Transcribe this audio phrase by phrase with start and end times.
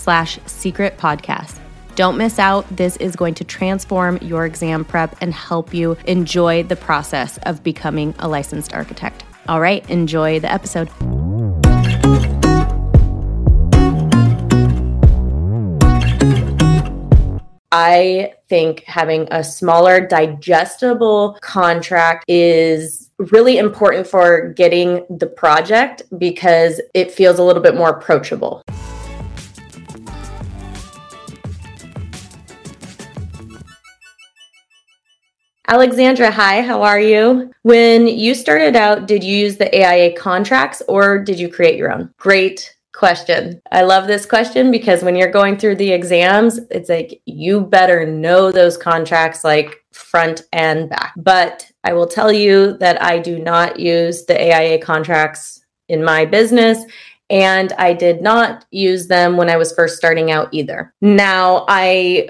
[0.00, 1.58] slash secret podcast.
[1.94, 2.66] Don't miss out.
[2.74, 7.62] This is going to transform your exam prep and help you enjoy the process of
[7.62, 9.22] becoming a licensed architect.
[9.48, 10.88] All right, enjoy the episode.
[17.72, 26.80] I think having a smaller, digestible contract is really important for getting the project because
[26.94, 28.62] it feels a little bit more approachable.
[35.70, 37.48] Alexandra, hi, how are you?
[37.62, 41.92] When you started out, did you use the AIA contracts or did you create your
[41.92, 42.12] own?
[42.18, 43.62] Great question.
[43.70, 48.04] I love this question because when you're going through the exams, it's like you better
[48.04, 51.14] know those contracts like front and back.
[51.16, 56.24] But I will tell you that I do not use the AIA contracts in my
[56.24, 56.84] business.
[57.30, 60.92] And I did not use them when I was first starting out either.
[61.00, 62.28] Now, I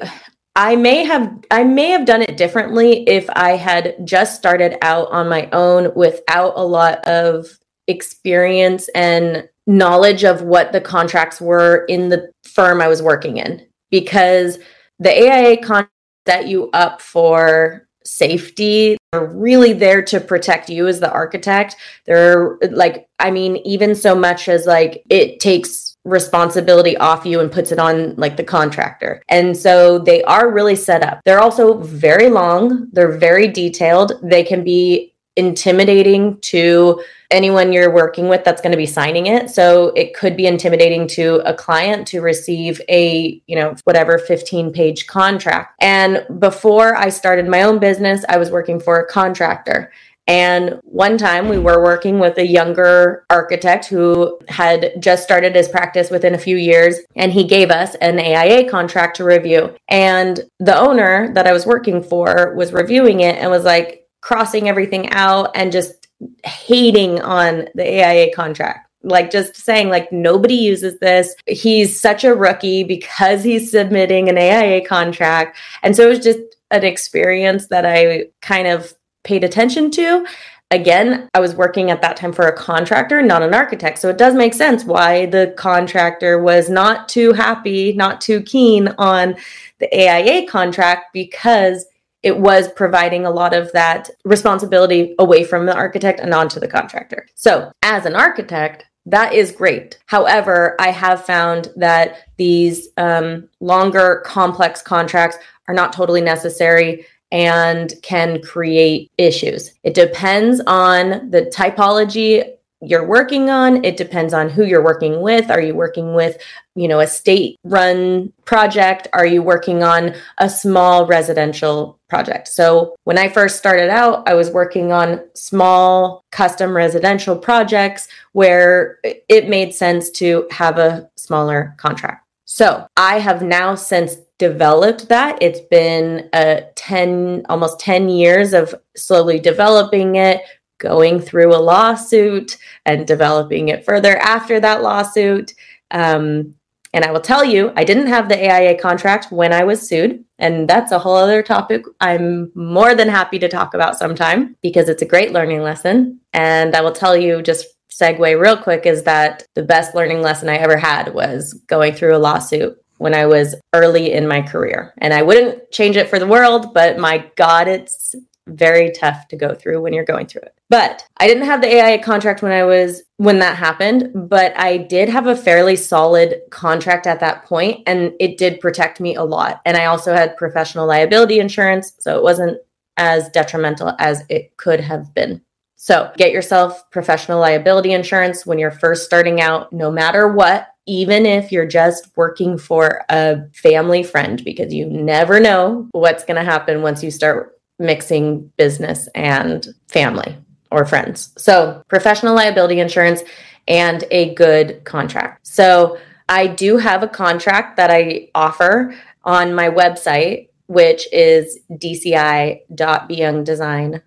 [0.56, 5.10] I may have I may have done it differently if I had just started out
[5.10, 11.84] on my own without a lot of experience and knowledge of what the contracts were
[11.86, 14.58] in the firm I was working in because
[14.98, 15.94] the AIA contracts
[16.26, 18.96] set you up for safety.
[19.12, 21.76] They're really there to protect you as the architect.
[22.06, 27.52] They're like, I mean, even so much as like it takes responsibility off you and
[27.52, 29.22] puts it on like the contractor.
[29.28, 31.20] And so they are really set up.
[31.24, 34.12] They're also very long, they're very detailed.
[34.22, 39.48] They can be intimidating to anyone you're working with that's going to be signing it
[39.48, 44.72] so it could be intimidating to a client to receive a you know whatever 15
[44.72, 49.92] page contract and before i started my own business i was working for a contractor
[50.30, 55.66] and one time we were working with a younger architect who had just started his
[55.66, 59.74] practice within a few years, and he gave us an AIA contract to review.
[59.88, 64.68] And the owner that I was working for was reviewing it and was like crossing
[64.68, 66.06] everything out and just
[66.44, 68.88] hating on the AIA contract.
[69.02, 71.34] Like just saying like nobody uses this.
[71.48, 75.58] He's such a rookie because he's submitting an aia contract.
[75.82, 76.38] And so it was just
[76.70, 80.26] an experience that i kind of paid attention to.
[80.72, 83.98] Again, I was working at that time for a contractor, not an architect.
[83.98, 88.88] So it does make sense why the contractor was not too happy, not too keen
[88.96, 89.34] on
[89.80, 91.86] the AIA contract because
[92.22, 96.68] it was providing a lot of that responsibility away from the architect and onto the
[96.68, 97.26] contractor.
[97.34, 99.98] So, as an architect, that is great.
[100.06, 107.94] However, I have found that these um, longer, complex contracts are not totally necessary and
[108.02, 109.72] can create issues.
[109.82, 113.84] It depends on the typology you're working on.
[113.84, 115.50] It depends on who you're working with.
[115.50, 116.38] Are you working with
[116.74, 119.06] you know a state run project?
[119.12, 122.48] Are you working on a small residential project?
[122.48, 128.98] So when i first started out i was working on small custom residential projects where
[129.04, 132.26] it made sense to have a smaller contract.
[132.46, 135.38] So i have now since developed that.
[135.42, 140.40] It's been a 10, almost 10 years of slowly developing it,
[140.78, 142.56] going through a lawsuit
[142.86, 145.52] and developing it further after that lawsuit.
[145.90, 146.54] Um,
[146.94, 150.24] and I will tell you, I didn't have the AIA contract when I was sued.
[150.38, 154.88] And that's a whole other topic I'm more than happy to talk about sometime because
[154.88, 156.18] it's a great learning lesson.
[156.32, 160.48] And I will tell you just segue real quick is that the best learning lesson
[160.48, 164.92] I ever had was going through a lawsuit when I was early in my career.
[164.98, 168.14] And I wouldn't change it for the world, but my God, it's
[168.46, 170.54] very tough to go through when you're going through it.
[170.68, 174.76] But I didn't have the AIA contract when I was when that happened, but I
[174.76, 179.24] did have a fairly solid contract at that point and it did protect me a
[179.24, 179.62] lot.
[179.64, 182.58] And I also had professional liability insurance, so it wasn't
[182.98, 185.40] as detrimental as it could have been.
[185.76, 191.26] So, get yourself professional liability insurance when you're first starting out, no matter what, even
[191.26, 196.50] if you're just working for a family friend, because you never know what's going to
[196.50, 200.36] happen once you start mixing business and family
[200.70, 201.32] or friends.
[201.36, 203.22] So, professional liability insurance
[203.68, 205.46] and a good contract.
[205.46, 205.98] So,
[206.28, 208.94] I do have a contract that I offer
[209.24, 214.02] on my website, which is dci.byoungdesign.com.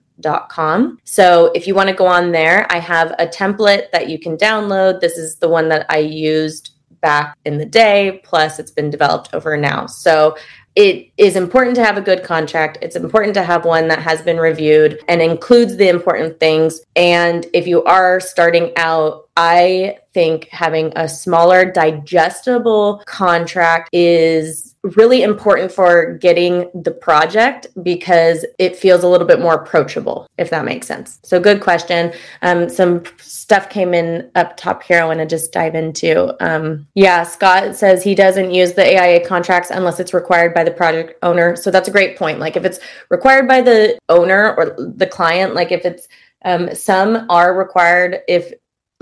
[1.04, 4.38] So, if you want to go on there, I have a template that you can
[4.38, 5.00] download.
[5.00, 6.72] This is the one that I used
[7.02, 9.86] back in the day, plus it's been developed over now.
[9.86, 10.36] So,
[10.76, 12.80] it is important to have a good contract.
[12.82, 16.82] It's important to have one that has been reviewed and includes the important things.
[16.96, 25.24] And if you are starting out, I think having a smaller, digestible contract is really
[25.24, 30.66] important for getting the project because it feels a little bit more approachable, if that
[30.66, 31.20] makes sense.
[31.24, 32.14] So, good question.
[32.42, 35.02] Um, some stuff came in up top here.
[35.02, 36.36] I want to just dive into.
[36.46, 40.72] Um, yeah, Scott says he doesn't use the AIA contracts unless it's required by the
[40.72, 41.56] project owner.
[41.56, 42.40] So, that's a great point.
[42.40, 46.08] Like, if it's required by the owner or the client, like if it's
[46.46, 48.54] um, some are required if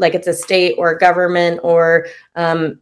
[0.02, 2.80] like it's a state or a government or um,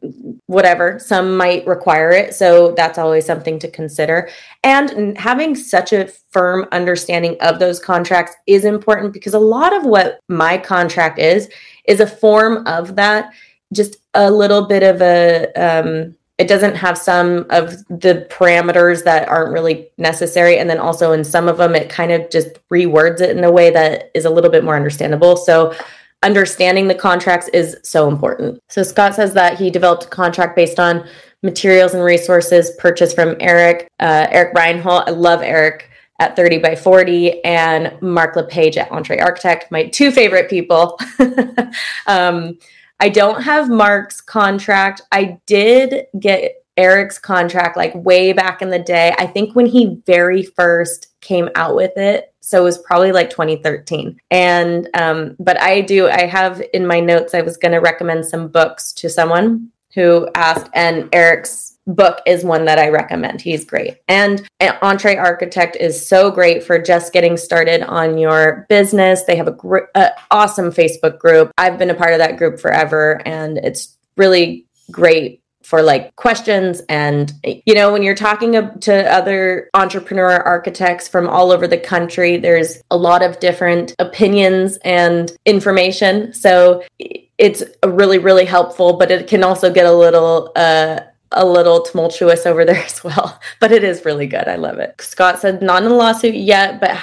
[0.48, 0.98] whatever.
[0.98, 2.34] Some might require it.
[2.34, 4.30] So that's always something to consider.
[4.64, 9.86] And having such a firm understanding of those contracts is important because a lot of
[9.86, 11.50] what my contract is,
[11.86, 13.32] is a form of that.
[13.72, 19.28] Just a little bit of a, um, it doesn't have some of the parameters that
[19.28, 23.20] aren't really necessary and then also in some of them it kind of just rewords
[23.20, 25.76] it in a way that is a little bit more understandable so
[26.24, 28.62] understanding the contracts is so important.
[28.68, 31.08] So Scott says that he developed a contract based on
[31.44, 35.08] materials and resources purchased from Eric, uh, Eric Reinholdt.
[35.08, 35.90] I love Eric
[36.20, 41.00] at 30 by 40 and Mark LePage at EntreArchitect, my two favorite people.
[42.08, 42.58] um,
[43.00, 45.02] I don't have Mark's contract.
[45.14, 49.14] I did get Eric's contract like way back in the day.
[49.20, 52.34] I think when he very first came out with it.
[52.40, 54.18] So it was probably like 2013.
[54.32, 58.26] And, um, but I do, I have in my notes, I was going to recommend
[58.26, 63.42] some books to someone who asked, and Eric's book is one that I recommend.
[63.42, 63.98] He's great.
[64.08, 69.24] And EntreArchitect is so great for just getting started on your business.
[69.24, 71.52] They have a gr- uh, awesome Facebook group.
[71.58, 76.82] I've been a part of that group forever, and it's really great for like questions
[76.90, 82.38] and you know when you're talking to other entrepreneur architects from all over the country
[82.38, 89.28] there's a lot of different opinions and information so it's really really helpful but it
[89.28, 91.00] can also get a little uh
[91.34, 94.48] a little tumultuous over there as well, but it is really good.
[94.48, 95.00] I love it.
[95.00, 96.98] Scott said, not in a lawsuit yet, but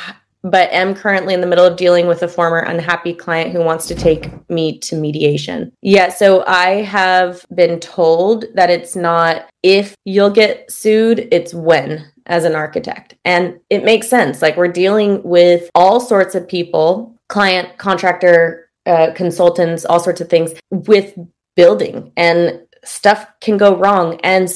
[0.50, 3.87] but am currently in the middle of dealing with a former unhappy client who wants
[3.88, 5.72] to take me to mediation.
[5.82, 12.06] Yeah, so I have been told that it's not if you'll get sued, it's when
[12.26, 13.14] as an architect.
[13.25, 14.40] And it makes sense.
[14.40, 20.28] Like we're dealing with all sorts of people, client, contractor, uh, consultants, all sorts of
[20.28, 21.19] things with
[21.56, 24.48] building and stuff can go wrong and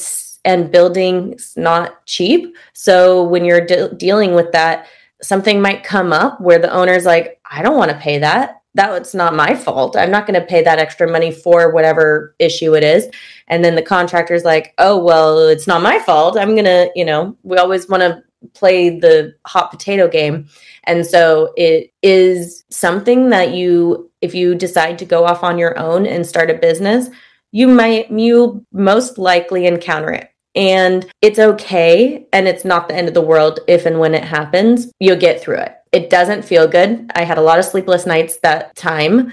[0.43, 2.55] and building's not cheap.
[2.73, 4.87] So when you're de- dealing with that,
[5.23, 8.61] something might come up where the owner's like, I don't want to pay that.
[8.73, 9.97] That's not my fault.
[9.97, 13.09] I'm not going to pay that extra money for whatever issue it is.
[13.47, 16.37] And then the contractor's like, oh, well, it's not my fault.
[16.37, 18.23] I'm going to, you know, we always want to
[18.53, 20.47] play the hot potato game.
[20.85, 25.77] And so it is something that you, if you decide to go off on your
[25.77, 27.09] own and start a business,
[27.51, 32.25] you might, you most likely encounter it and it's okay.
[32.33, 34.91] And it's not the end of the world if and when it happens.
[34.99, 35.75] You'll get through it.
[35.91, 37.11] It doesn't feel good.
[37.15, 39.31] I had a lot of sleepless nights that time,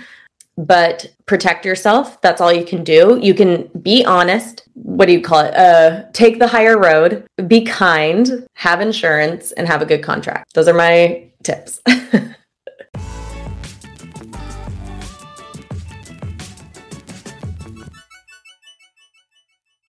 [0.57, 2.21] but protect yourself.
[2.21, 3.19] That's all you can do.
[3.23, 4.69] You can be honest.
[4.75, 5.55] What do you call it?
[5.55, 10.55] Uh, take the higher road, be kind, have insurance, and have a good contract.
[10.55, 11.81] Those are my tips.